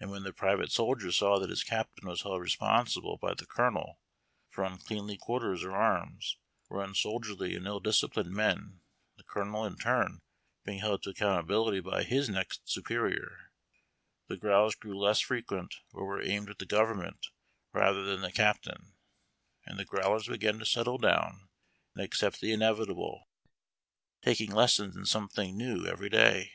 And 0.00 0.10
when 0.10 0.22
the 0.22 0.32
private 0.32 0.72
soldier 0.72 1.12
saw 1.12 1.38
that 1.38 1.50
his 1.50 1.62
captain 1.62 2.08
was 2.08 2.22
held 2.22 2.40
responsible 2.40 3.18
by 3.18 3.34
the 3.34 3.44
colonel 3.44 4.00
for 4.48 4.64
uncleanly 4.64 5.18
quarters 5.18 5.62
or 5.62 5.72
arms, 5.76 6.38
or 6.70 6.78
nnsoldierly 6.82 7.54
and 7.54 7.66
ill 7.66 7.78
disciplined 7.78 8.30
men, 8.32 8.80
the 9.18 9.24
colonel 9.24 9.66
in 9.66 9.76
turn 9.76 10.22
being 10.64 10.80
lield 10.80 11.02
to 11.02 11.10
accountability 11.10 11.80
by 11.80 12.02
his 12.02 12.30
next 12.30 12.66
superior, 12.66 13.52
the 14.26 14.38
growls 14.38 14.74
grew 14.74 14.98
less 14.98 15.20
frequent 15.20 15.74
or 15.92 16.06
were 16.06 16.22
aimed 16.22 16.48
at 16.48 16.58
the 16.58 16.64
government 16.64 17.26
rather 17.74 18.02
than 18.04 18.22
the 18.22 18.32
captain, 18.32 18.94
and 19.66 19.78
the 19.78 19.84
growlers 19.84 20.28
began 20.28 20.58
to 20.60 20.64
settle 20.64 20.96
down 20.96 21.50
and 21.94 22.02
accept 22.02 22.40
the 22.40 22.54
inevitable, 22.54 23.28
taking 24.22 24.50
lessons 24.50 24.96
in 24.96 25.04
something 25.04 25.58
new 25.58 25.84
every 25.84 26.08
day. 26.08 26.52